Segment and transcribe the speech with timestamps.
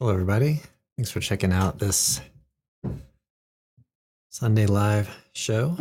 [0.00, 0.60] Hello, everybody.
[0.96, 2.20] Thanks for checking out this
[4.28, 5.76] Sunday live show.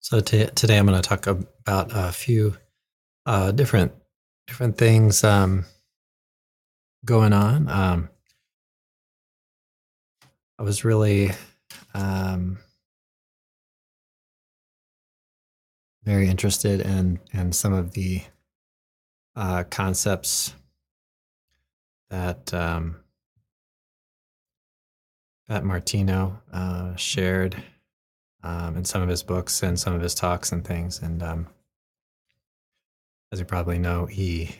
[0.00, 2.56] So t- today I'm going to talk about a few
[3.26, 3.92] uh, different
[4.46, 5.64] different things um,
[7.04, 7.68] going on.
[7.68, 8.08] Um,
[10.60, 11.32] I was really
[11.92, 12.58] um,
[16.04, 18.22] very interested in in some of the
[19.34, 20.54] uh, concepts
[22.10, 23.02] that um,
[25.48, 27.62] Pat Martino uh, shared
[28.42, 31.00] um, in some of his books and some of his talks and things.
[31.00, 31.46] And um,
[33.32, 34.56] as you probably know, he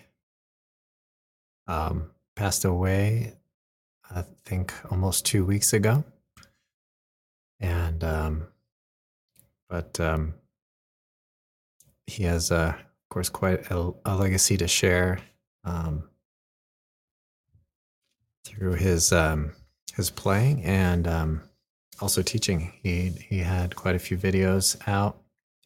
[1.67, 3.35] um, passed away,
[4.11, 6.05] I think, almost two weeks ago.
[7.59, 8.47] And, um,
[9.69, 10.35] but um,
[12.07, 15.21] he has, uh, of course, quite a, a, legacy to share
[15.65, 16.09] um,
[18.45, 19.13] through his
[19.97, 21.07] his playing and
[22.01, 22.73] also teaching.
[22.83, 25.19] He he had quite a few videos out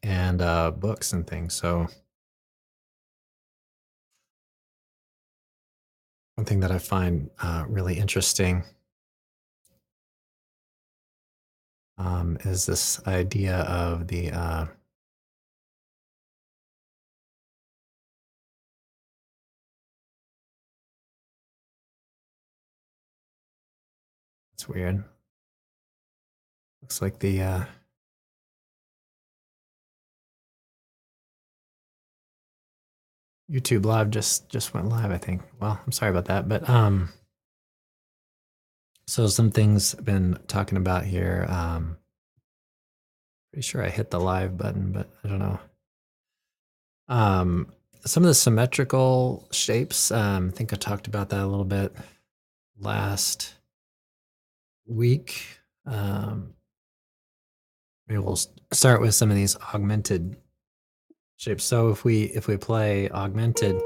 [0.02, 1.54] and uh, books and things.
[1.54, 1.88] So
[6.36, 8.64] one thing that I find uh, really interesting
[11.98, 14.30] um, is this idea of the
[24.70, 25.04] weird.
[26.82, 27.64] Looks like the uh,
[33.50, 35.10] YouTube live just just went live.
[35.10, 35.42] I think.
[35.60, 37.10] Well, I'm sorry about that, but um,
[39.06, 41.46] so some things I've been talking about here.
[41.48, 41.98] Um,
[43.52, 45.58] pretty sure I hit the live button, but I don't know.
[47.08, 47.72] Um,
[48.04, 50.10] some of the symmetrical shapes.
[50.10, 51.94] Um, I think I talked about that a little bit
[52.78, 53.54] last
[54.90, 55.58] week.
[55.86, 56.54] Um,
[58.08, 58.38] maybe we'll
[58.72, 60.36] start with some of these augmented
[61.36, 61.64] shapes.
[61.64, 63.80] So if we if we play augmented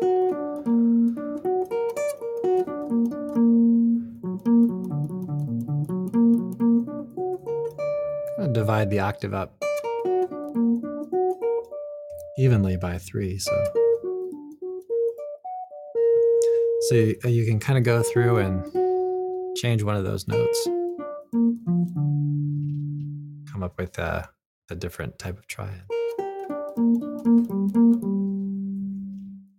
[8.54, 9.52] divide the octave up
[12.38, 13.38] evenly by three.
[13.38, 13.64] So
[16.88, 20.68] so you can kind of go through and change one of those notes
[23.64, 24.28] up with a,
[24.70, 25.82] a different type of triad.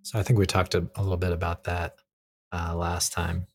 [0.04, 1.96] So I think we talked a, a little bit about that
[2.52, 3.48] uh, last time.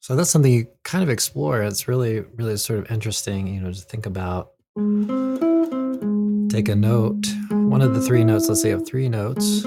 [0.00, 1.62] So that's something you kind of explore.
[1.62, 4.50] It's really, really sort of interesting, you know, to think about.
[6.50, 9.64] Take a note, one of the three notes, let's say you have three notes,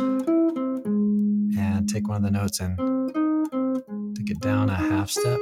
[1.98, 2.78] take one of the notes and
[4.16, 5.40] take it down a half step.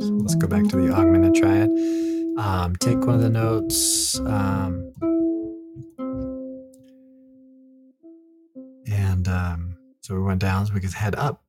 [0.00, 1.70] So let's go back to the augmented triad.
[2.36, 4.92] Um, take one of the notes um,
[8.88, 11.44] and um, so we went down so we could head up.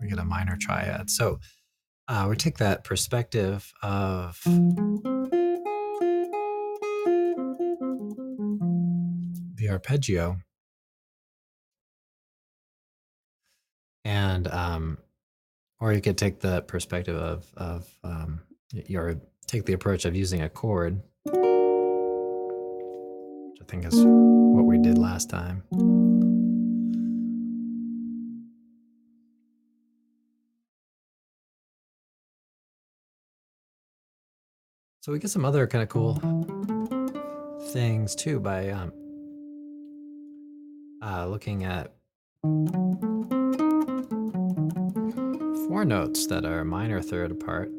[0.00, 1.10] We get a minor triad.
[1.10, 1.38] So
[2.08, 4.40] uh, we take that perspective of
[9.54, 10.36] the arpeggio.
[14.04, 14.98] And um,
[15.80, 18.40] or you could take the perspective of of um,
[18.72, 21.34] your take the approach of using a chord which
[23.60, 25.62] i think is what we did last time
[35.06, 36.16] so we get some other kind of cool
[37.70, 38.92] things too by um,
[41.00, 41.92] uh, looking at
[45.68, 47.70] four notes that are minor third apart.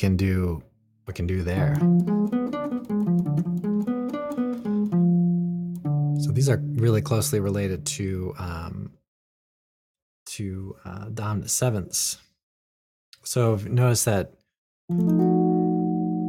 [0.00, 0.62] Can do,
[1.06, 1.76] we can do there.
[6.24, 8.92] So these are really closely related to um,
[10.26, 12.16] to uh, dominant sevenths.
[13.24, 14.32] So notice that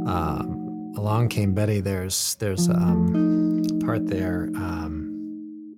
[0.06, 1.80] um, along came Betty.
[1.80, 4.50] There's there's um, part there.
[4.54, 5.78] Um,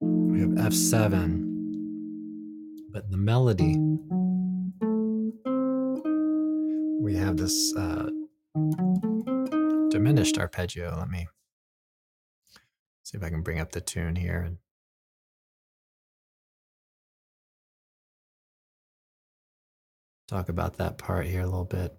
[0.00, 1.86] we have F seven,
[2.90, 3.76] but the melody
[7.06, 8.10] we have this uh,
[9.90, 10.92] diminished arpeggio.
[10.98, 11.28] Let me
[13.04, 14.58] see if I can bring up the tune here and
[20.26, 21.94] talk about that part here a little bit.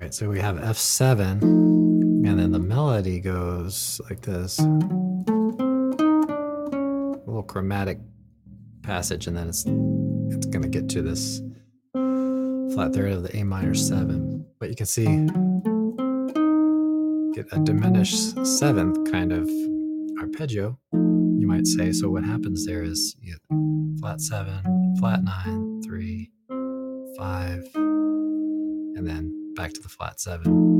[0.00, 4.60] Right, so we have F7, and then the melody goes like this.
[4.60, 4.66] A
[7.26, 7.98] little chromatic
[8.82, 11.42] passage, and then it's it's gonna get to this
[12.74, 14.44] flat third of the A minor seven.
[14.58, 15.04] But you can see
[17.34, 19.48] get a diminished seventh kind of
[20.20, 21.92] arpeggio, you might say.
[21.92, 26.32] So what happens there is you get flat seven, flat nine, three,
[27.16, 30.72] five, and then back to the flat seven.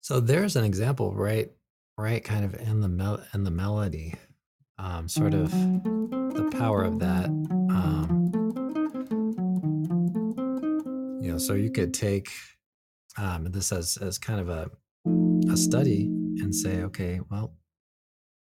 [0.00, 1.52] So there's an example, right?
[2.02, 4.14] Right, kind of in the mel- in the melody,
[4.76, 7.26] um, sort of the power of that.
[7.26, 8.32] Um,
[11.22, 12.28] you know, so you could take
[13.16, 14.68] um, this as as kind of a
[15.48, 16.06] a study
[16.40, 17.54] and say, okay, well,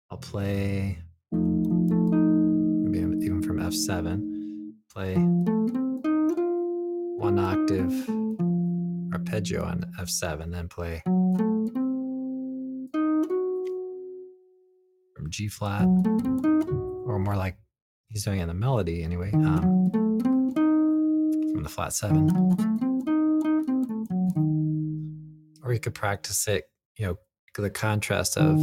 [0.09, 0.97] I'll play
[1.31, 5.13] maybe even from F7, play
[7.19, 8.09] one octave
[9.13, 11.03] arpeggio on F7, then play
[15.31, 17.57] G flat, or more like
[18.07, 19.89] he's doing in the melody anyway, um,
[21.54, 22.30] from the flat seven.
[25.63, 26.66] Or you could practice it,
[26.98, 27.18] you know,
[27.57, 28.57] the contrast of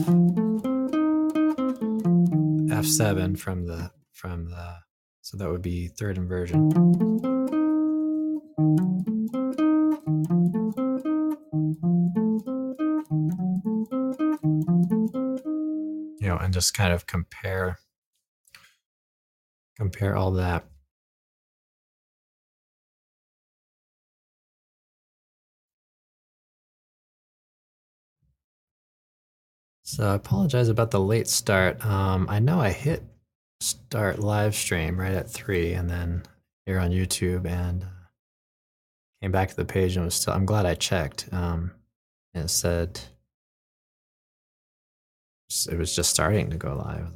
[2.69, 4.77] F7 from the from the
[5.23, 7.28] so that would be third inversion.
[16.59, 17.79] Just kind of compare
[19.77, 20.65] compare all that.
[29.85, 31.85] So I apologize about the late start.
[31.87, 33.05] Um, I know I hit
[33.61, 36.25] start live stream right at three, and then
[36.67, 37.87] here on YouTube, and uh,
[39.23, 40.35] came back to the page and was still.
[40.35, 41.29] I'm glad I checked.
[41.31, 41.71] Um,
[42.35, 43.01] and it said
[45.51, 47.09] it was just starting to go live.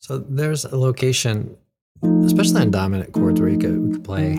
[0.00, 1.56] So there's a location,
[2.24, 4.38] especially on dominant chords, where you could, we could play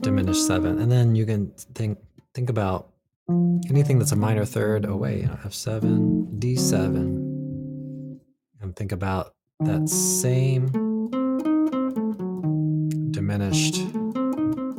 [0.00, 1.98] diminished seven, and then you can think
[2.34, 2.88] think about
[3.70, 6.96] anything that's a minor third oh, away, you know, F7, D7,
[8.60, 10.91] and think about that same
[13.22, 13.76] diminished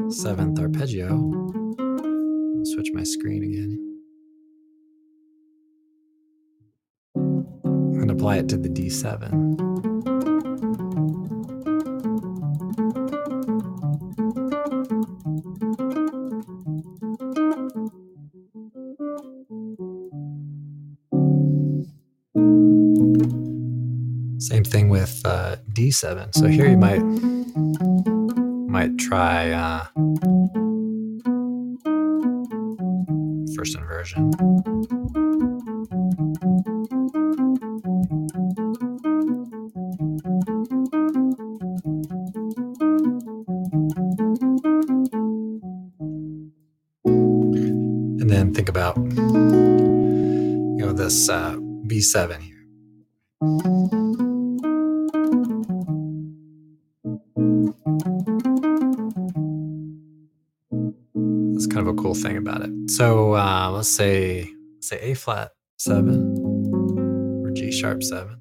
[0.10, 1.08] seventh arpeggio.
[2.66, 3.80] Switch my screen again.
[7.16, 9.64] And apply it to the D7.
[24.40, 26.36] same thing with uh, D7.
[26.36, 27.02] So here you might
[28.74, 29.86] might try uh,
[33.56, 34.32] first inversion.
[48.20, 49.14] And then think about you
[50.80, 52.53] know this uh, B7 here.
[62.26, 62.72] About it.
[62.92, 66.36] So uh, let's say let's say A flat seven
[67.44, 68.40] or G sharp seven.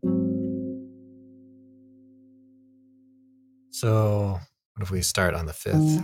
[3.70, 4.38] So
[4.74, 6.02] what if we start on the fifth?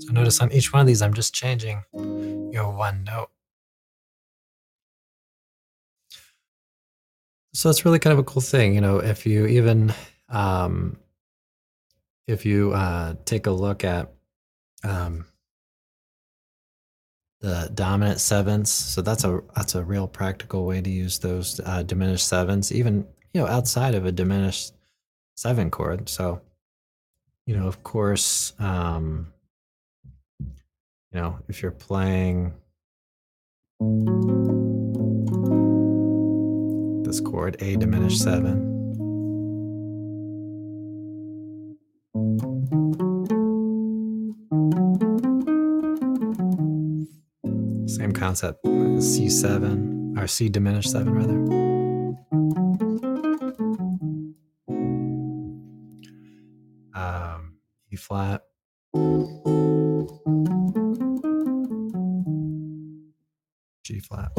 [0.00, 3.31] So notice on each one of these, I'm just changing, you know, one note.
[7.62, 9.94] So it's really kind of a cool thing, you know, if you even
[10.28, 10.98] um,
[12.26, 14.12] if you uh, take a look at
[14.82, 15.26] um,
[17.40, 21.84] the dominant sevenths, so that's a that's a real practical way to use those uh,
[21.84, 24.72] diminished sevenths, even you know outside of a diminished
[25.36, 26.08] seven chord.
[26.08, 26.40] So
[27.46, 29.32] you know, of course, um,
[30.40, 30.50] you
[31.12, 32.54] know, if you're playing
[37.12, 38.70] this chord, A diminished seven.
[47.86, 51.36] Same concept, C7, or C diminished seven, rather.
[56.94, 57.56] Um,
[57.90, 58.40] E flat.
[63.84, 64.30] G flat.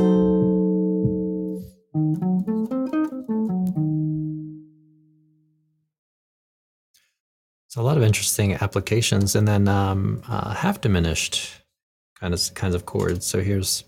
[7.74, 11.60] So a lot of interesting applications, and then um, uh, half diminished
[12.20, 13.25] kind of kinds of chords.
[13.25, 13.84] So here's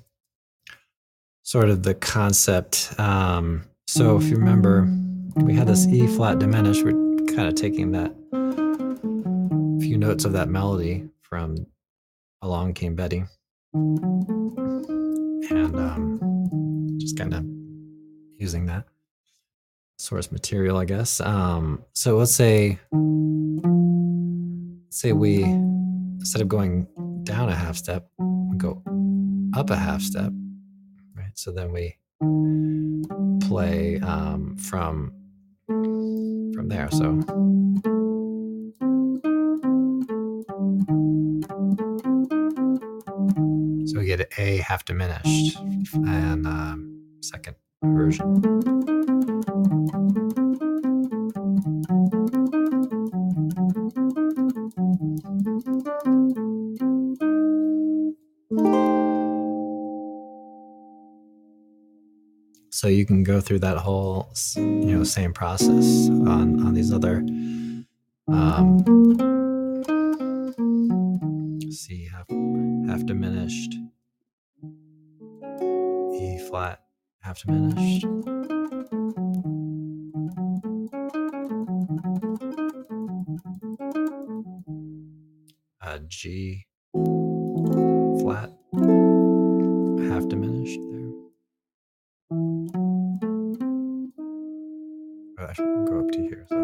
[1.44, 2.96] sort of the concept.
[2.98, 4.92] Um, so if you remember,
[5.36, 6.84] we had this E flat diminished.
[6.84, 6.94] We're
[7.36, 8.12] kind of taking that
[9.80, 11.68] few notes of that melody from
[12.42, 13.25] Along Came Betty,
[13.72, 14.15] and
[15.51, 17.46] um, just kind of
[18.39, 18.86] using that
[19.98, 21.20] source material, I guess.
[21.22, 22.80] Um, so let's say
[24.90, 26.88] say we instead of going
[27.24, 28.82] down a half step, we go
[29.56, 30.32] up a half step,
[31.16, 31.32] right?
[31.36, 31.98] So then we
[33.48, 35.14] play um, from
[35.68, 36.90] from there.
[36.92, 37.22] So.
[43.88, 45.58] So we get A half diminished
[45.94, 48.95] and um, second version.
[63.06, 67.18] You can go through that whole, you know, same process on on these other
[68.28, 68.80] um,
[71.72, 72.28] C half
[72.90, 73.76] half diminished,
[76.16, 76.82] E flat
[77.20, 78.06] half diminished.
[85.80, 86.65] Uh, G
[95.38, 96.46] I should go up to here.
[96.50, 96.56] So.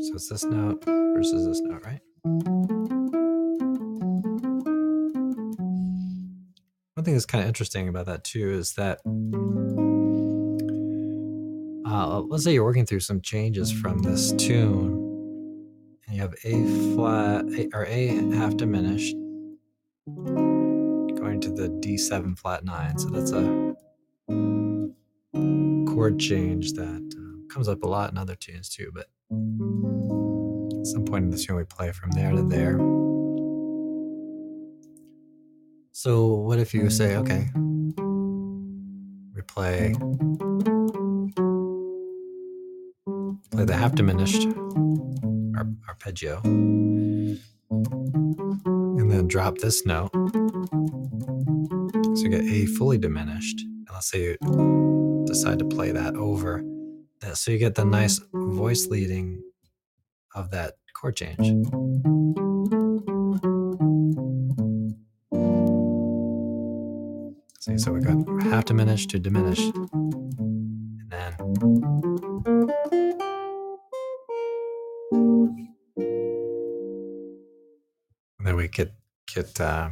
[0.00, 2.00] So it's this note versus this note, right?
[6.94, 9.00] One thing that's kind of interesting about that too is that
[11.86, 15.03] uh, let's say you're working through some changes from this tune,
[16.24, 16.64] have A
[16.94, 19.14] flat or A half diminished
[20.06, 22.98] going to the D7 flat nine.
[22.98, 23.74] So that's a
[25.92, 28.90] chord change that uh, comes up a lot in other tunes too.
[28.94, 29.08] But
[30.78, 32.78] at some point in the tune, we play from there to there.
[35.92, 37.50] So what if you say, okay,
[39.34, 39.94] we play
[43.50, 44.48] play the half diminished
[46.04, 47.40] arpeggio, and
[49.10, 50.10] then drop this note.
[52.14, 56.62] So you get A fully diminished, let's say you decide to play that over
[57.32, 59.42] so you get the nice voice leading
[60.34, 61.38] of that chord change.
[67.60, 69.72] See, so we got half diminished to diminished.
[79.60, 79.90] Uh,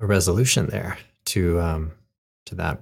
[0.00, 1.92] a resolution there to um,
[2.46, 2.78] to that.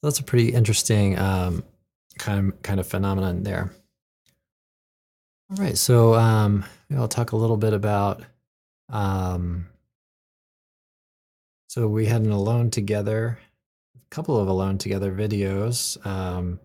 [0.00, 1.64] So that's a pretty interesting um,
[2.18, 3.72] kind of kind of phenomenon there.
[5.50, 6.64] All right, so um,
[6.96, 8.22] I'll talk a little bit about.
[8.88, 9.66] Um,
[11.68, 13.38] so we had an alone together,
[13.96, 16.58] a couple of alone together videos, um,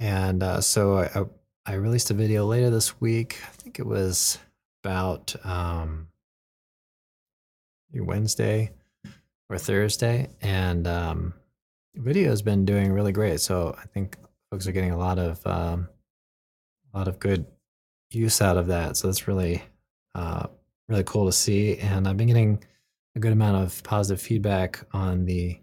[0.00, 3.38] and uh, so I, I released a video later this week.
[3.44, 4.38] I think it was
[4.82, 6.08] about um,
[7.94, 8.72] Wednesday
[9.50, 11.34] or Thursday, and um,
[11.94, 13.40] the video has been doing really great.
[13.40, 14.16] So I think
[14.50, 15.88] folks are getting a lot of um,
[16.92, 17.44] a lot of good
[18.10, 18.96] use out of that.
[18.96, 19.62] So that's really
[20.14, 20.46] uh,
[20.88, 22.64] really cool to see, and I've been getting
[23.16, 25.58] a good amount of positive feedback on the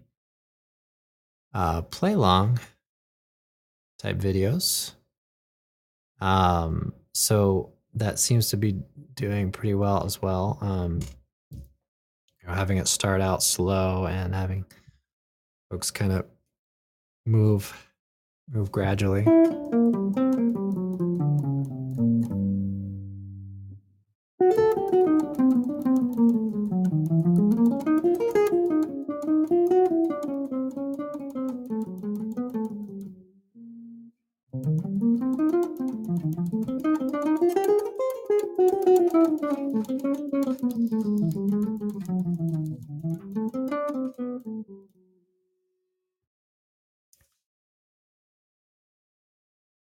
[1.54, 2.60] uh, play along
[3.98, 4.92] type videos.
[6.20, 8.80] Um, so that seems to be
[9.14, 10.58] doing pretty well as well.
[10.60, 11.00] Um,
[11.50, 14.64] you know, having it start out slow and having
[15.70, 16.24] folks kind of
[17.26, 17.88] move
[18.50, 19.24] move gradually.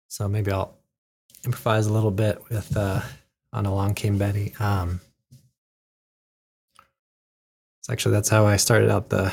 [0.08, 0.76] So maybe I'll
[1.44, 3.00] improvise a little bit with uh,
[3.52, 4.54] on Along Came Betty.
[4.60, 5.00] Um,
[7.80, 9.32] so actually, that's how I started out the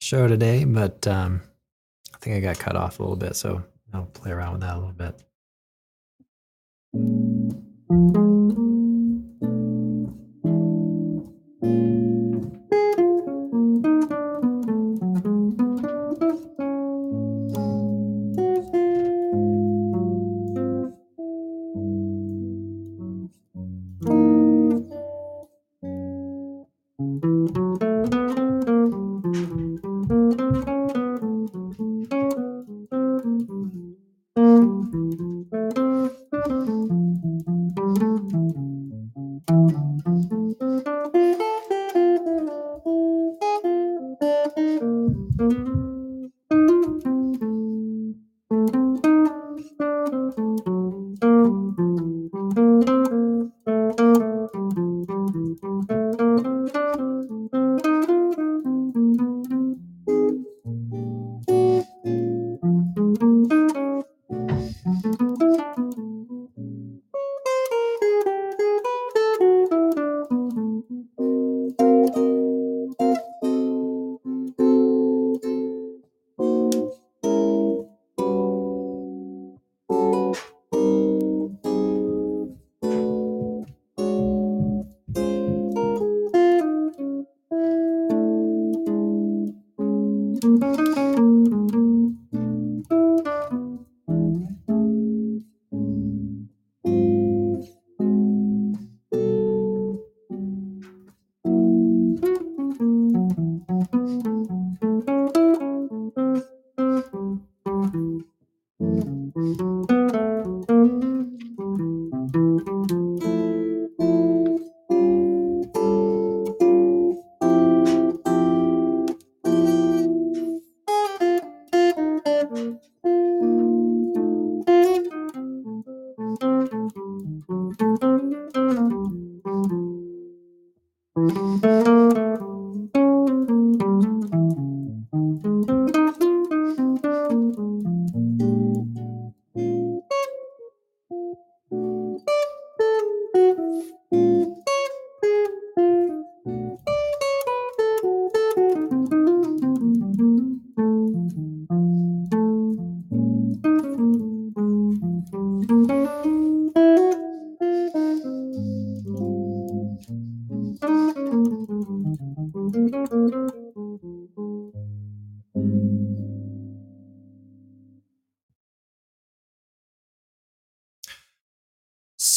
[0.00, 1.42] show today, but um,
[2.14, 3.62] I think I got cut off a little bit, so
[3.92, 4.92] I'll play around with that a little
[8.12, 8.31] bit.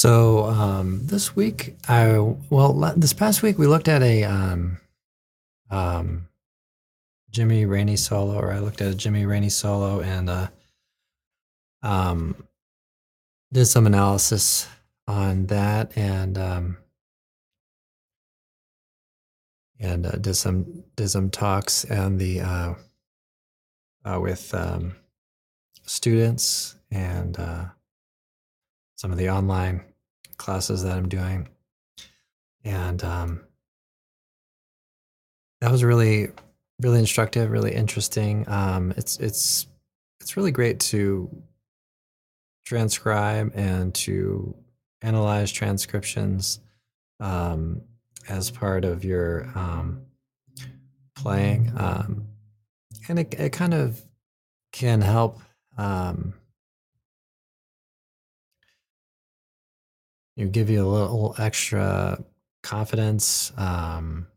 [0.05, 2.19] So um, this week, I
[2.51, 4.77] well, this past week we looked at a um,
[5.71, 6.27] um,
[7.31, 10.47] Jimmy Raney solo, or I looked at a Jimmy Raney solo and uh,
[11.81, 12.35] um,
[13.51, 14.67] did some analysis
[15.07, 16.77] on that, and um,
[19.79, 22.73] and uh, did some did some talks and the uh,
[24.05, 24.97] uh, with um,
[25.81, 27.65] students and uh,
[28.95, 29.83] some of the online
[30.38, 31.48] classes that I'm doing,
[32.63, 33.41] and um,
[35.62, 36.30] that was really
[36.82, 38.45] really instructive, really interesting.
[38.48, 39.67] Um, it's it's
[40.19, 41.30] it's really great to
[42.65, 44.56] transcribe and to
[45.02, 46.60] analyze transcriptions
[47.19, 47.82] um,
[48.28, 50.02] as part of your um,
[51.15, 52.28] playing, um,
[53.08, 54.02] and it it kind of
[54.71, 55.39] can help.
[55.78, 56.34] Um,
[60.36, 62.24] you give you a little extra
[62.63, 64.28] confidence um,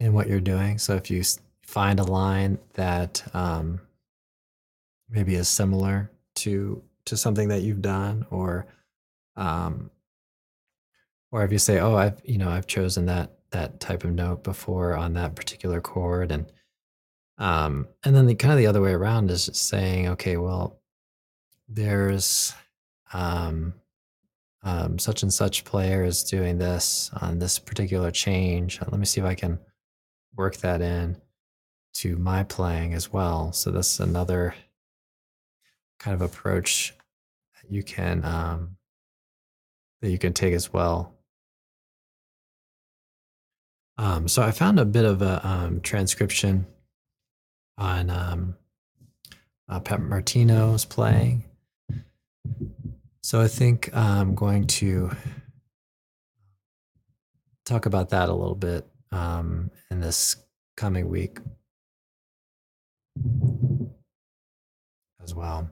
[0.00, 0.78] in what you're doing.
[0.78, 1.22] So if you
[1.62, 3.80] find a line that um,
[5.08, 8.66] maybe is similar to to something that you've done, or
[9.36, 9.90] um,
[11.32, 14.42] or if you say, "Oh, I've you know I've chosen that that type of note
[14.44, 16.46] before on that particular chord," and
[17.38, 20.80] um, and then the kind of the other way around is saying, "Okay, well,
[21.68, 22.54] there's
[23.12, 23.74] um,
[24.62, 28.80] um, such and such player is doing this on this particular change.
[28.80, 29.58] Let me see if I can
[30.36, 31.16] work that in
[31.94, 33.52] to my playing as well.
[33.52, 34.54] So that's another
[35.98, 36.94] kind of approach
[37.54, 38.76] that you can um,
[40.00, 41.14] that you can take as well.
[43.98, 46.66] Um, so I found a bit of a um, transcription
[47.76, 48.56] on um,
[49.68, 51.44] uh, Pat Martino's playing.
[53.22, 55.10] So I think I'm going to
[57.64, 60.36] talk about that a little bit um, in this
[60.76, 61.38] coming week
[65.22, 65.70] as well.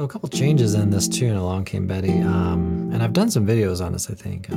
[0.00, 3.46] So a couple changes in this tune, Along Came Betty, um, and I've done some
[3.46, 4.08] videos on this.
[4.08, 4.54] I think uh,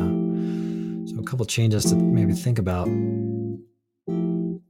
[1.05, 1.19] so.
[1.19, 2.87] A couple changes to maybe think about.
[2.87, 4.61] You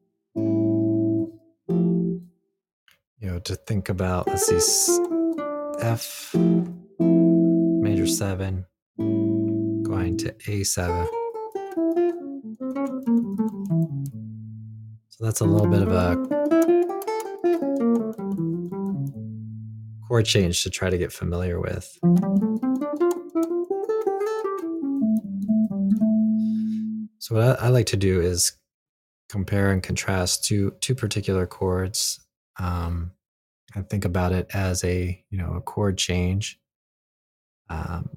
[3.21, 4.25] know, to think about.
[4.25, 4.97] Let's see,
[5.79, 6.33] F
[6.99, 8.65] major seven,
[8.97, 11.07] going to A seven.
[15.09, 16.72] So that's a little bit of a
[20.13, 21.97] chord change to try to get familiar with.
[27.17, 28.51] So what I, I like to do is
[29.27, 32.19] compare and contrast two two particular chords,
[32.59, 33.13] um,
[33.73, 36.59] and think about it as a you know a chord change.
[37.71, 38.11] Um,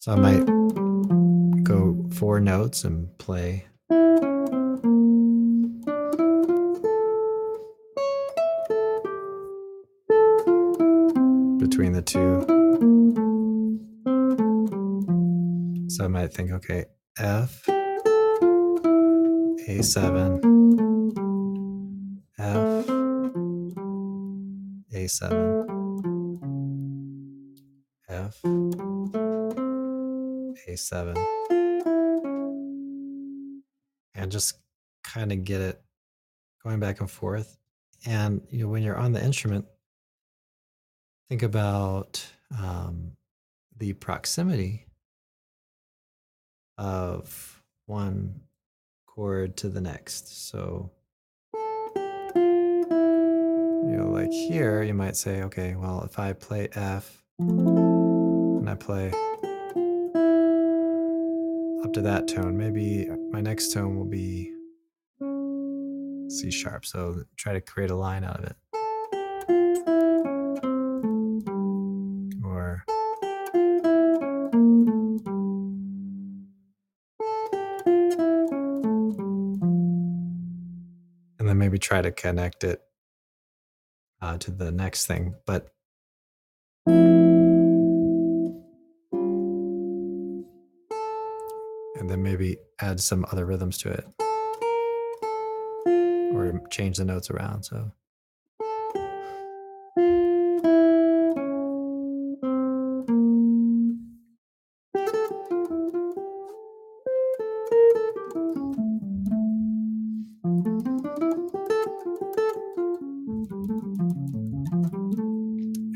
[0.00, 3.66] so I might go four notes and play.
[3.88, 4.02] Between
[11.92, 12.42] the two.
[15.88, 16.86] So I might think, okay,
[17.18, 17.62] F,
[19.68, 20.40] A7,
[22.38, 22.86] F,
[24.92, 25.66] A7,
[28.08, 28.42] F,
[30.68, 31.65] A7,
[34.26, 34.58] just
[35.04, 35.80] kind of get it
[36.62, 37.56] going back and forth.
[38.04, 39.66] And you know, when you're on the instrument,
[41.28, 42.24] think about
[42.58, 43.12] um,
[43.78, 44.86] the proximity
[46.78, 48.40] of one
[49.06, 50.48] chord to the next.
[50.48, 50.90] So,
[51.54, 52.42] you
[53.96, 59.12] know, like here, you might say, okay, well, if I play F and I play
[61.96, 64.52] to that tone, maybe my next tone will be
[66.28, 66.84] C sharp.
[66.84, 68.56] So try to create a line out of it.
[72.44, 72.84] Or
[81.38, 82.82] and then maybe try to connect it
[84.20, 85.34] uh, to the next thing.
[85.46, 85.70] But
[92.80, 94.06] add some other rhythms to it
[96.34, 97.64] or change the notes around.
[97.64, 97.92] So.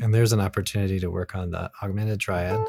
[0.03, 2.59] And there's an opportunity to work on the augmented triad.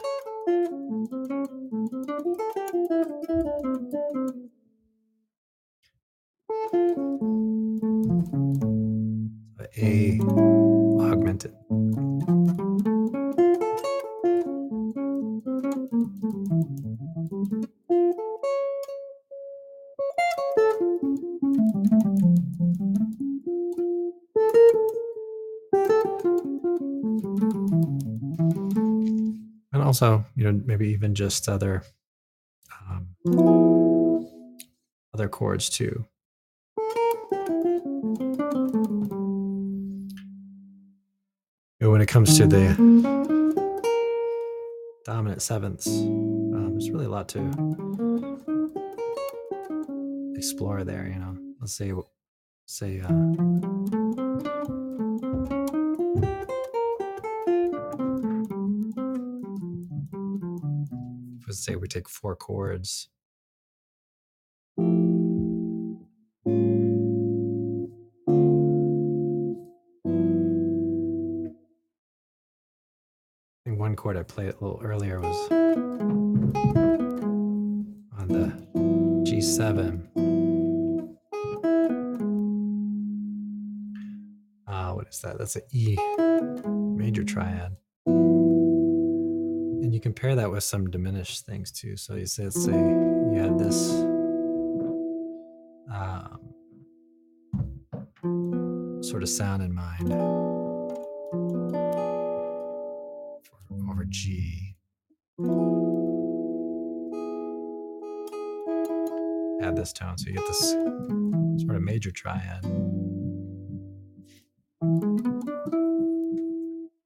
[30.03, 31.85] Also, you know, maybe even just other
[32.89, 34.27] um,
[35.15, 36.05] other chords too.
[41.79, 42.75] You know, when it comes to the
[45.05, 47.41] dominant sevenths, um, there's really a lot to
[50.37, 51.07] explore there.
[51.07, 51.93] You know, let's say,
[52.67, 54.02] say, uh,
[61.53, 63.11] let's say we take four chords.
[73.65, 75.53] Think one chord I played a little earlier was
[78.19, 78.51] on the
[79.31, 80.09] G7.
[84.67, 85.37] Uh, what is that?
[85.37, 85.99] That's an E
[86.97, 87.77] major triad.
[90.03, 91.97] Compare that with some diminished things too.
[91.97, 93.93] So you say, let's say you had this
[95.93, 96.39] um,
[99.03, 100.13] sort of sound in mind
[103.89, 104.75] over G.
[109.63, 110.73] Add this tone, so you get this
[111.65, 112.65] sort of major triad.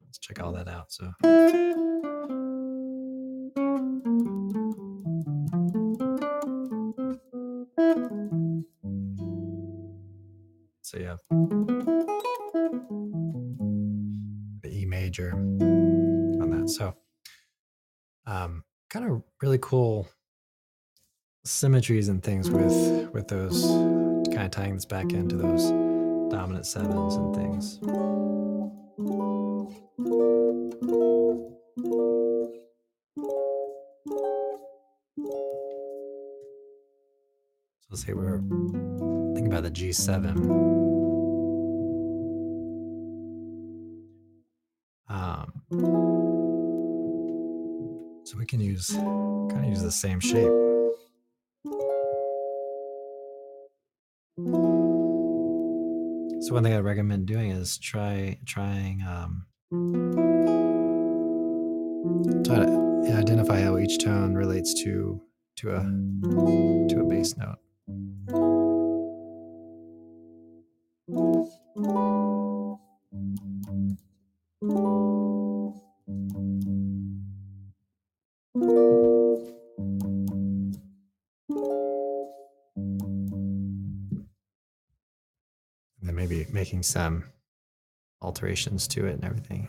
[0.02, 0.90] Let's check all that out.
[0.90, 1.12] So
[21.77, 23.67] symmetries and things with with those
[24.35, 25.71] kind of tying this back into those
[26.31, 27.79] dominant sevens and things.
[37.83, 38.39] So let's say we're
[39.35, 40.35] thinking about the G7.
[45.11, 45.53] Um,
[48.25, 50.65] so we can use kind of use the same shape.
[54.38, 54.42] So
[56.53, 59.46] one thing I recommend doing is try trying um,
[62.44, 65.22] try to identify how each tone relates to
[65.57, 65.81] to a
[66.90, 67.57] to a bass note.
[74.61, 74.95] And then
[86.66, 87.22] making some
[88.20, 89.68] alterations to it and everything.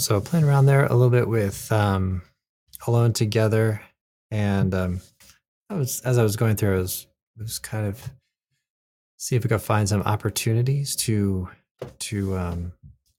[0.00, 2.22] So playing around there a little bit with um,
[2.86, 3.82] Alone Together,
[4.30, 5.00] and um,
[5.68, 7.06] I was as I was going through, I was
[7.38, 8.10] was kind of
[9.18, 11.48] see if I could find some opportunities to
[12.00, 12.72] to um,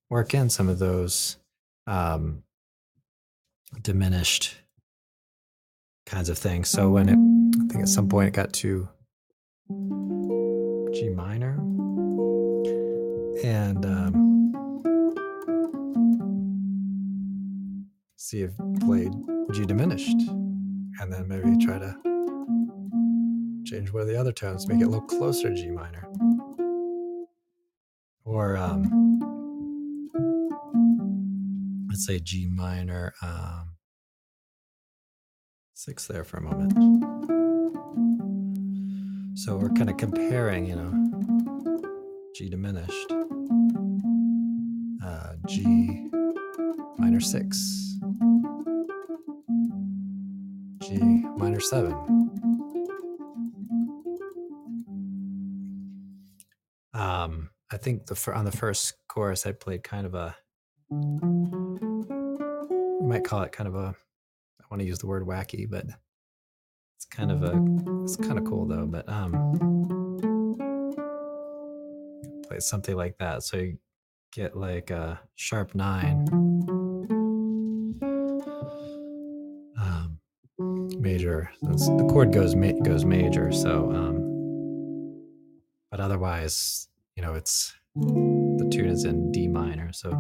[0.10, 1.38] work in some of those
[1.88, 2.44] um,
[3.82, 4.56] diminished
[6.06, 6.70] kinds of things.
[6.70, 7.17] So when it,
[7.63, 8.89] I think at some point it got to
[10.94, 11.54] G minor,
[13.44, 14.21] and um,
[18.32, 19.12] see if played
[19.52, 20.15] G diminished,
[21.02, 21.94] and then maybe try to
[23.65, 26.08] change one of the other tones, make it a little closer to G minor,
[28.24, 29.20] or um,
[31.89, 33.76] let's say G minor um,
[35.74, 36.72] six there for a moment.
[39.39, 40.94] So we're kind of comparing, you know,
[42.36, 43.12] G diminished,
[45.04, 46.08] uh, G
[46.98, 47.91] minor six,
[51.62, 51.93] seven.
[56.93, 60.36] Um, I think the on the first chorus I played kind of a
[60.91, 63.95] you might call it kind of a
[64.60, 65.86] I want to use the word wacky, but
[66.97, 69.32] it's kind of a it's kind of cool though, but um
[72.47, 73.43] play something like that.
[73.43, 73.78] So you
[74.34, 76.26] get like a sharp nine
[81.02, 81.52] major.
[81.62, 84.28] That's, the chord goes ma- goes major, so um
[85.90, 86.88] but otherwise,
[87.18, 90.12] you know, it's the tune is in D minor, so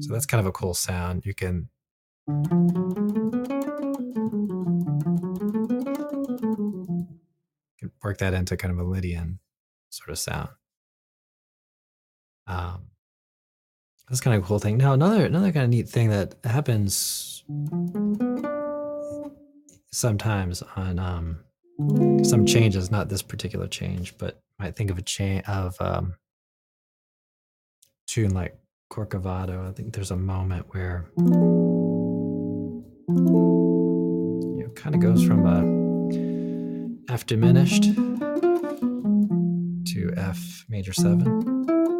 [0.00, 1.24] so that's kind of a cool sound.
[1.24, 1.68] You can
[8.02, 9.38] work that into kind of a Lydian
[9.90, 10.48] sort of sound.
[12.46, 12.87] Um,
[14.08, 14.78] that's kind of a cool thing.
[14.78, 17.44] Now, another another kind of neat thing that happens
[19.90, 21.40] sometimes on um,
[22.24, 26.14] some changes, not this particular change, but might think of a chain of um,
[28.06, 28.58] tune like
[28.90, 29.68] Corcovado.
[29.68, 31.24] I think there's a moment where you
[34.58, 37.84] know kind of goes from a F diminished
[39.92, 41.97] to F major seven.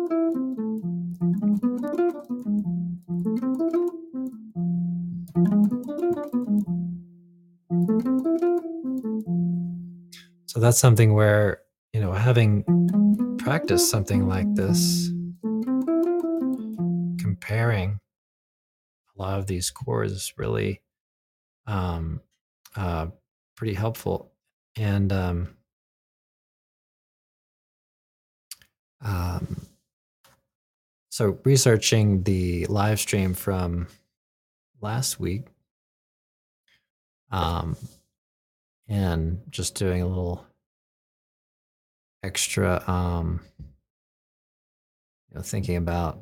[10.59, 11.61] So that's something where,
[11.92, 12.64] you know, having
[13.38, 15.09] practiced something like this,
[17.21, 18.01] comparing
[19.16, 20.83] a lot of these chords is really
[21.68, 22.23] um,
[22.75, 23.07] uh,
[23.55, 24.33] pretty helpful.
[24.77, 25.55] And um,
[29.01, 29.64] um,
[31.09, 33.87] so researching the live stream from
[34.81, 35.44] last week
[37.31, 37.77] um,
[38.88, 40.44] and just doing a little
[42.22, 43.40] extra um,
[45.29, 46.18] you know thinking about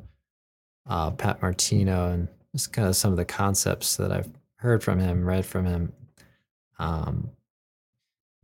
[0.89, 4.99] uh, Pat Martino and just kind of some of the concepts that i've heard from
[4.99, 5.93] him read from him.
[6.79, 7.31] Um,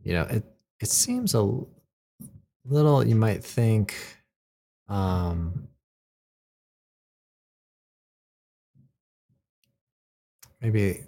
[0.02, 0.44] you know it
[0.80, 1.58] it seems a
[2.64, 3.94] little you might think
[4.88, 5.68] um,
[10.60, 11.04] maybe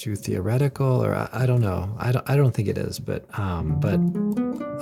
[0.00, 1.94] too theoretical or I, I don't know.
[1.98, 4.00] I don't, I don't think it is but um but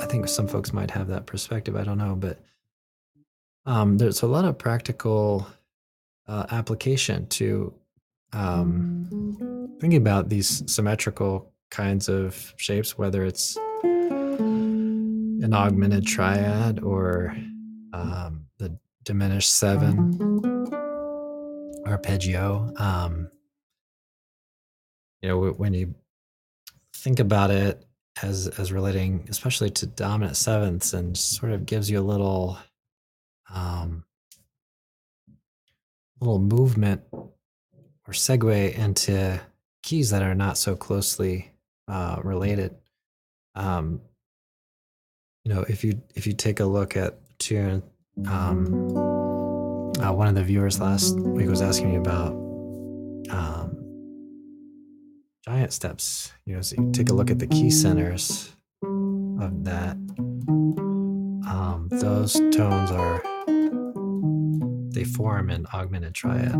[0.00, 1.74] i think some folks might have that perspective.
[1.76, 2.38] I don't know but
[3.66, 5.46] um there's a lot of practical
[6.28, 7.74] uh, application to
[8.32, 9.08] um
[9.80, 17.36] thinking about these symmetrical kinds of shapes whether it's an augmented triad or
[17.92, 19.94] um, the diminished seven
[21.86, 22.72] arpeggio.
[22.76, 23.30] Um
[25.22, 25.94] you know when you
[26.94, 27.84] think about it
[28.22, 32.58] as as relating especially to dominant sevenths and sort of gives you a little
[33.50, 34.04] um
[36.20, 39.40] little movement or segue into
[39.82, 41.52] keys that are not so closely
[41.86, 42.74] uh, related.
[43.54, 44.00] Um
[45.44, 47.82] you know if you if you take a look at tune
[48.26, 48.66] um
[49.98, 52.32] uh, one of the viewers last week was asking me about
[53.30, 53.67] um
[55.48, 56.32] Giant Steps.
[56.44, 59.96] You know, so you take a look at the key centers of that.
[61.48, 63.22] Um, those tones are
[64.92, 66.52] they form an augmented triad.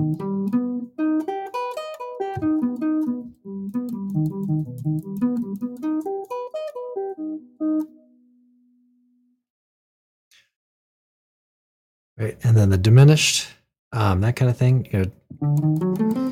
[12.17, 12.39] right?
[12.43, 13.49] And then the diminished,
[13.93, 14.89] um, that kind of thing.
[14.91, 15.13] You
[15.43, 16.28] know,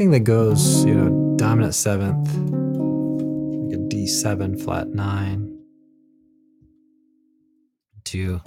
[0.00, 5.58] anything that goes, you know, dominant seventh, like a D7 flat nine,
[8.04, 8.40] to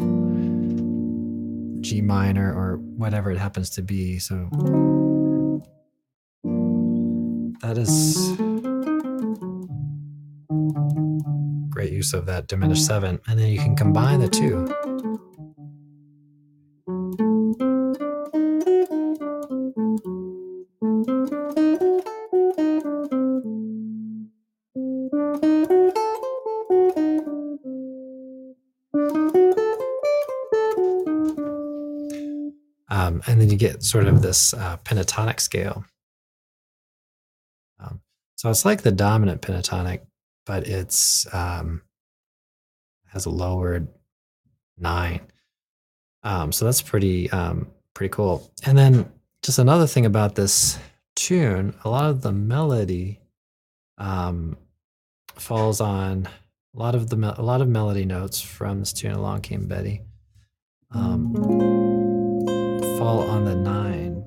[1.81, 4.17] G minor or whatever it happens to be.
[4.17, 4.49] So
[7.61, 8.33] that is
[11.69, 13.19] great use of that diminished seven.
[13.27, 14.92] And then you can combine the two.
[33.53, 35.85] You get sort of this uh, pentatonic scale.
[37.79, 38.01] Um,
[38.35, 40.01] so it's like the dominant pentatonic,
[40.45, 41.83] but it's um,
[43.07, 43.87] has a lowered
[44.77, 45.21] nine.
[46.23, 48.51] Um, so that's pretty um, pretty cool.
[48.65, 49.11] And then
[49.43, 50.79] just another thing about this
[51.15, 53.19] tune, a lot of the melody
[53.97, 54.57] um,
[55.35, 56.27] falls on
[56.75, 59.11] a lot of the a lot of melody notes from this tune.
[59.11, 60.01] Along Came Betty.
[63.03, 64.23] Fall on the nine.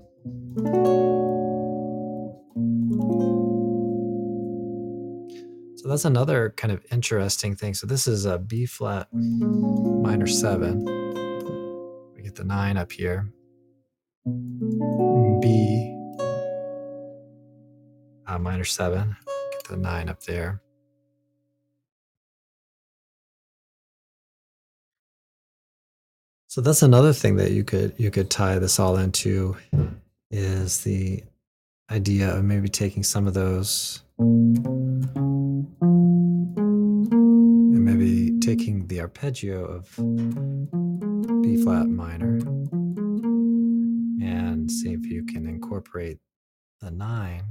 [5.77, 7.73] So that's another kind of interesting thing.
[7.73, 10.85] So this is a B flat minor seven.
[12.15, 13.33] We get the nine up here.
[15.41, 15.97] B
[18.27, 19.17] uh, minor seven.
[19.53, 20.61] Get the nine up there.
[26.57, 29.59] So that's another thing that you could you could tie this all into
[30.31, 31.23] is the
[31.91, 34.89] idea of maybe taking some of those and
[37.85, 39.95] maybe taking the arpeggio of
[41.43, 42.37] B flat minor
[44.27, 46.21] and see if you can incorporate
[46.81, 47.43] the nine.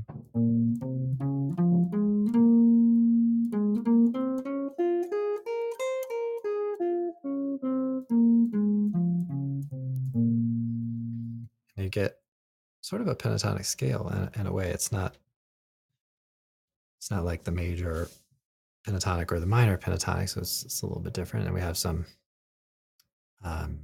[12.85, 14.69] Sort of a pentatonic scale in, in a way.
[14.69, 15.15] It's not
[16.99, 18.07] it's not like the major
[18.87, 21.47] pentatonic or the minor pentatonic, so it's, it's a little bit different.
[21.47, 22.05] And we have some
[23.43, 23.79] um,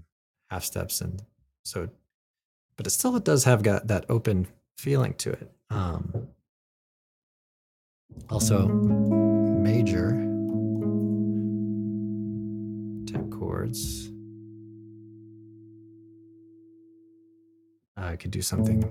[0.51, 1.19] half steps, and
[1.63, 1.89] so,
[2.77, 4.47] but it still it does have got that open
[4.77, 5.51] feeling to it.
[5.71, 6.27] Um,
[8.29, 10.11] also, major
[13.07, 14.10] ten chords.
[18.01, 18.81] I could do something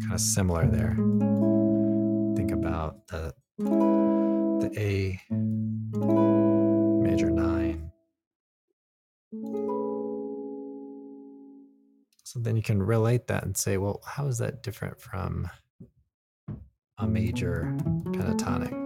[0.00, 0.96] kind of similar there.
[2.36, 5.20] Think about the the A
[6.98, 7.90] major nine.
[12.24, 15.48] So then you can relate that and say, well, how is that different from
[16.98, 18.83] a major pentatonic?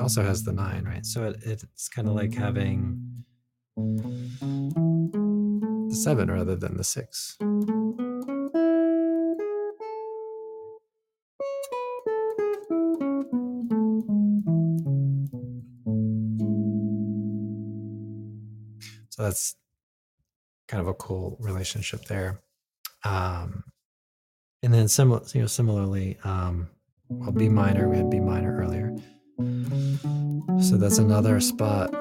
[0.00, 1.04] Also has the nine, right?
[1.06, 3.24] So it, it's kind of like having
[5.88, 7.36] the seven rather than the six.
[19.10, 19.54] So that's
[20.68, 22.40] kind of a cool relationship there.
[23.04, 23.64] Um,
[24.62, 26.70] and then similar, you know, similarly, um,
[27.08, 28.94] well, B minor, we had B minor earlier.
[30.70, 31.92] So that's another spot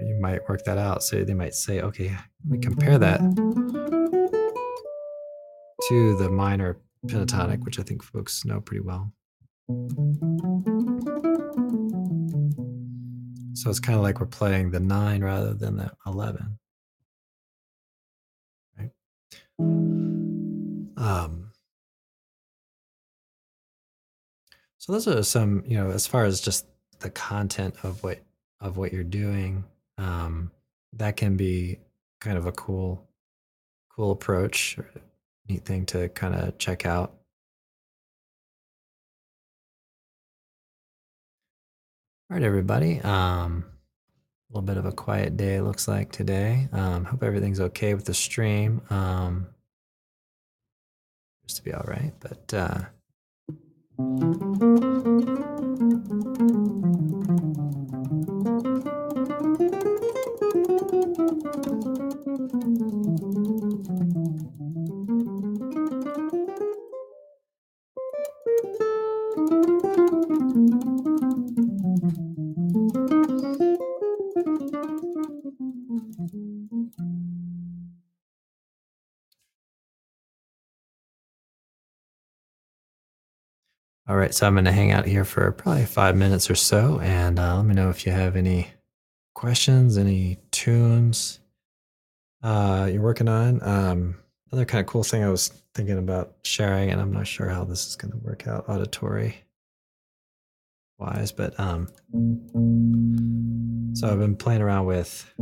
[0.00, 1.02] you might work that out.
[1.02, 3.20] So they might say, okay, let me compare that
[5.88, 9.12] to the minor pentatonic, which I think folks know pretty well.
[13.52, 16.55] So it's kind of like we're playing the nine rather than the 11.
[24.86, 26.64] So those are some, you know, as far as just
[27.00, 28.20] the content of what
[28.60, 29.64] of what you're doing,
[29.98, 30.52] um,
[30.92, 31.80] that can be
[32.20, 33.04] kind of a cool,
[33.90, 34.88] cool approach, or
[35.48, 37.14] neat thing to kind of check out.
[42.30, 43.00] All right, everybody.
[43.00, 43.64] Um,
[44.48, 46.68] a little bit of a quiet day, looks like today.
[46.70, 48.82] Um, hope everything's okay with the stream.
[48.90, 49.48] Um,
[51.44, 52.78] just to be all right, but uh,
[53.98, 55.15] うん
[84.26, 87.38] right, so I'm going to hang out here for probably five minutes or so, and
[87.38, 88.66] uh, let me know if you have any
[89.36, 91.38] questions, any tunes
[92.42, 93.62] uh, you're working on.
[93.62, 94.16] Um,
[94.50, 97.62] another kind of cool thing I was thinking about sharing, and I'm not sure how
[97.62, 99.44] this is going to work out auditory
[100.98, 101.86] wise, but um,
[103.94, 105.32] so I've been playing around with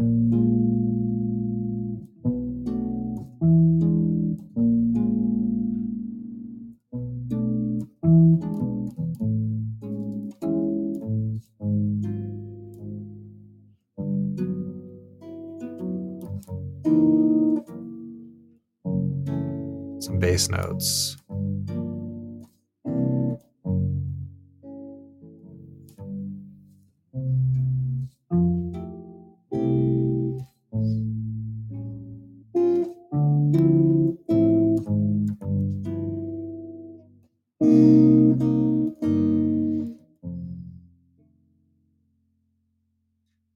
[20.34, 21.16] bass notes.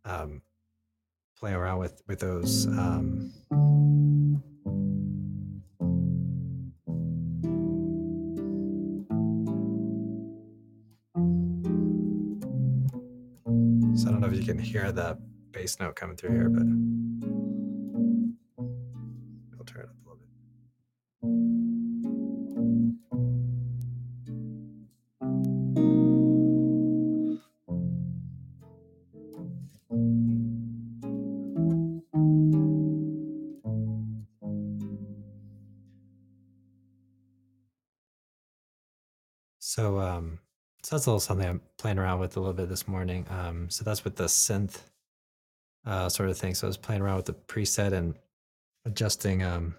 [0.05, 0.43] Um,
[1.41, 3.33] playing around with with those um,
[14.49, 15.19] can hear the
[15.51, 16.63] bass note coming through here, but
[40.99, 43.25] that's a little something I'm playing around with a little bit this morning.
[43.31, 44.81] Um so that's with the synth
[45.87, 46.57] uh sort of thing.
[46.57, 48.17] So I was playing around with the preset and
[48.85, 49.77] adjusting um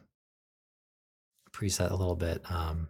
[1.51, 2.41] preset a little bit.
[2.49, 2.87] Um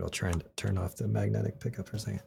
[0.00, 2.22] I'll try and turn off the magnetic pickup for a second.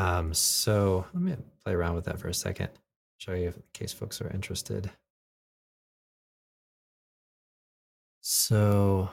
[0.00, 2.70] Um, so let me play around with that for a second,
[3.18, 4.90] show you if, in case folks are interested.
[8.22, 9.10] So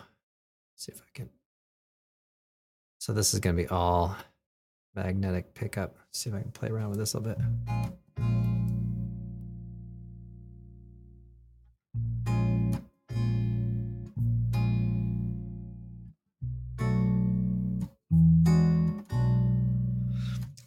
[0.78, 1.30] see if I can.
[3.00, 4.16] So this is going to be all
[4.96, 5.98] magnetic pickup.
[6.14, 7.92] See if I can play around with this a little bit.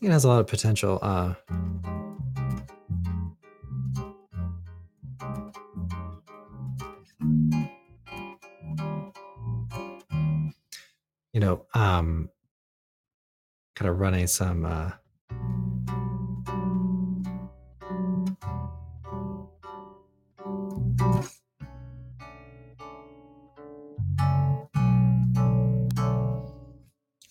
[0.02, 0.98] It has a lot of potential.
[1.02, 1.34] Uh,
[11.32, 12.30] you know, um,
[13.74, 14.92] kind of running some uh,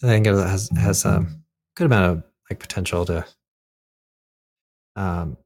[0.01, 1.25] I think it has has a
[1.75, 3.25] good amount of like potential to
[4.95, 5.37] um,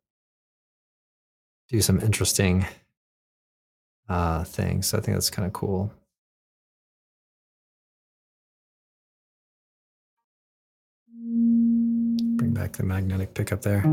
[1.70, 2.66] do some interesting
[4.10, 4.88] uh, things.
[4.88, 5.92] So I think that's kind of cool.
[12.36, 13.84] Bring back the magnetic pickup there.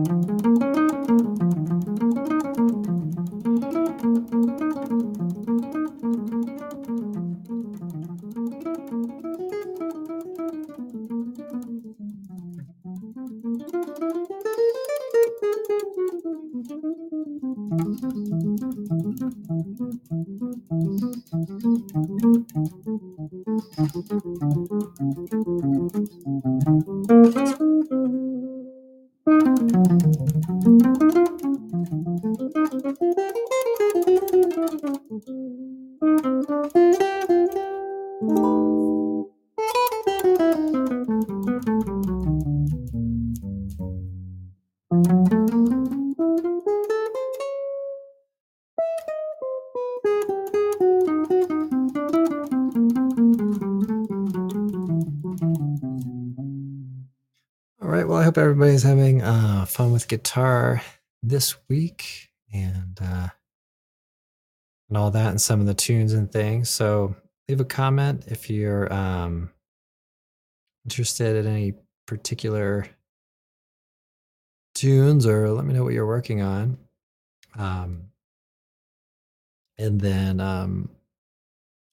[34.83, 34.89] All
[57.83, 58.09] right.
[58.09, 60.81] Well, I hope everybody's having uh, fun with guitar
[61.23, 63.29] this week and uh,
[64.91, 66.69] and all that, and some of the tunes and things.
[66.69, 67.15] So
[67.49, 69.51] leave a comment if you're um,
[70.85, 71.75] interested in any
[72.07, 72.87] particular
[74.75, 76.77] tunes, or let me know what you're working on.
[77.57, 78.11] Um,
[79.79, 80.91] and then um,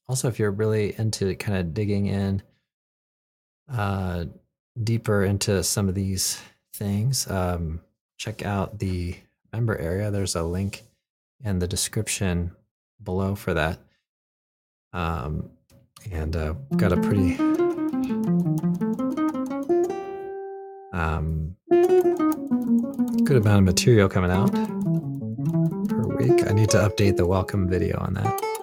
[0.09, 2.41] also, if you're really into kind of digging in
[3.71, 4.25] uh,
[4.83, 6.41] deeper into some of these
[6.73, 7.81] things, um,
[8.17, 9.15] check out the
[9.53, 10.09] member area.
[10.09, 10.83] There's a link
[11.43, 12.51] in the description
[13.03, 13.79] below for that.
[14.93, 15.49] Um,
[16.11, 17.35] and uh, got a pretty
[20.93, 21.55] um,
[23.23, 24.51] good amount of material coming out
[25.89, 26.47] per week.
[26.47, 28.56] I need to update the welcome video on that.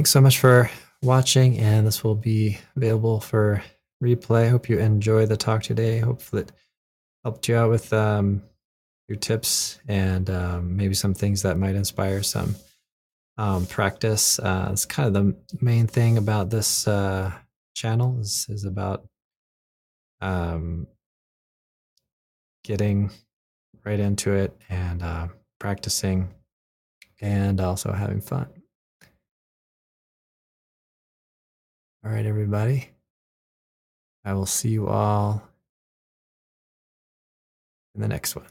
[0.00, 0.70] Thanks so much for
[1.02, 3.62] watching, and this will be available for
[4.02, 4.48] replay.
[4.48, 5.98] Hope you enjoy the talk today.
[5.98, 6.52] Hopefully, it
[7.22, 8.42] helped you out with um,
[9.08, 12.56] your tips and um, maybe some things that might inspire some
[13.36, 14.38] um, practice.
[14.38, 17.30] Uh, it's kind of the main thing about this uh,
[17.74, 19.06] channel is, is about
[20.22, 20.86] um,
[22.64, 23.10] getting
[23.84, 25.28] right into it and uh,
[25.58, 26.32] practicing
[27.20, 28.46] and also having fun.
[32.02, 32.92] All right, everybody.
[34.24, 35.42] I will see you all
[37.94, 38.46] in the next one.